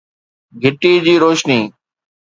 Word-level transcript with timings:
گهٽي 0.61 0.91
جي 1.05 1.15
روشني 1.21 1.59